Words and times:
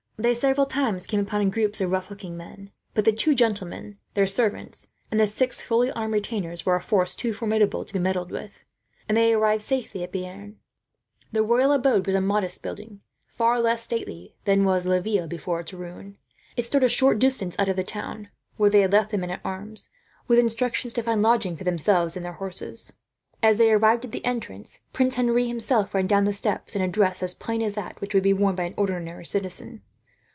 They 0.17 0.35
several 0.35 0.67
times 0.67 1.07
came 1.07 1.19
upon 1.19 1.49
groups 1.49 1.81
of 1.81 1.89
rough 1.89 2.11
looking 2.11 2.37
men; 2.37 2.69
but 2.93 3.05
the 3.05 3.11
two 3.11 3.33
gentlemen, 3.33 3.97
their 4.13 4.27
servants, 4.27 4.85
and 5.09 5.19
the 5.19 5.25
six 5.25 5.59
fully 5.59 5.91
armed 5.93 6.13
retainers 6.13 6.63
were 6.63 6.75
a 6.75 6.79
force 6.81 7.15
too 7.15 7.33
formidable 7.33 7.83
to 7.83 7.91
be 7.91 7.97
meddled 7.97 8.29
with, 8.29 8.63
and 9.09 9.17
they 9.17 9.33
arrived 9.33 9.63
safely 9.63 10.03
at 10.03 10.11
Bearn. 10.11 10.57
The 11.31 11.41
royal 11.41 11.71
abode 11.71 12.05
was 12.05 12.13
a 12.13 12.21
modest 12.21 12.61
building, 12.61 13.01
far 13.25 13.59
less 13.59 13.81
stately 13.81 14.35
than 14.43 14.63
was 14.63 14.85
Laville, 14.85 15.25
before 15.27 15.59
its 15.61 15.73
ruin. 15.73 16.19
It 16.55 16.65
stood 16.65 16.83
a 16.83 16.87
short 16.87 17.17
distance 17.17 17.55
out 17.57 17.69
of 17.69 17.75
the 17.75 17.83
town, 17.83 18.29
where 18.57 18.69
they 18.69 18.81
had 18.81 18.91
left 18.91 19.09
the 19.09 19.17
men 19.17 19.31
at 19.31 19.41
arms, 19.43 19.89
with 20.27 20.37
instructions 20.37 20.93
to 20.93 21.01
find 21.01 21.23
lodgings 21.23 21.57
for 21.57 21.63
themselves 21.63 22.15
and 22.15 22.23
their 22.23 22.33
horses. 22.33 22.93
As 23.41 23.57
they 23.57 23.71
arrived 23.71 24.05
at 24.05 24.11
the 24.11 24.23
entrance, 24.23 24.81
Prince 24.93 25.17
Henri 25.17 25.47
himself 25.47 25.95
ran 25.95 26.05
down 26.05 26.25
the 26.25 26.31
steps, 26.33 26.75
in 26.75 26.83
a 26.83 26.87
dress 26.87 27.23
as 27.23 27.33
plain 27.33 27.63
as 27.63 27.73
that 27.73 27.99
which 27.99 28.13
would 28.13 28.21
be 28.21 28.33
worn 28.35 28.53
by 28.53 28.65
an 28.65 28.75
ordinary 28.77 29.25
citizen. 29.25 29.81